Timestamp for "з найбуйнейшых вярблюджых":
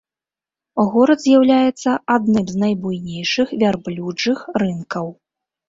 2.53-4.39